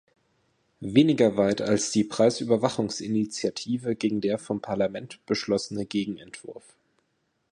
Weniger 0.79 1.37
weit 1.37 1.61
als 1.61 1.91
die 1.91 2.03
Preisüberwachungsinitiative 2.03 3.95
ging 3.95 4.19
der 4.19 4.39
vom 4.39 4.59
Parlament 4.59 5.23
beschlossene 5.27 5.85
Gegenentwurf. 5.85 6.75